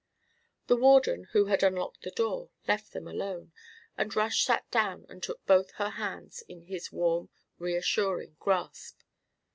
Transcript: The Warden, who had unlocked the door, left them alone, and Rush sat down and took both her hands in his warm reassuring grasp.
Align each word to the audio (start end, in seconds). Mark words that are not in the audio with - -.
The 0.65 0.75
Warden, 0.75 1.25
who 1.25 1.45
had 1.45 1.61
unlocked 1.61 2.01
the 2.01 2.09
door, 2.09 2.49
left 2.67 2.91
them 2.91 3.07
alone, 3.07 3.53
and 3.95 4.15
Rush 4.15 4.43
sat 4.43 4.65
down 4.71 5.05
and 5.09 5.21
took 5.21 5.45
both 5.45 5.69
her 5.73 5.91
hands 5.91 6.41
in 6.47 6.63
his 6.63 6.91
warm 6.91 7.29
reassuring 7.59 8.35
grasp. 8.39 8.97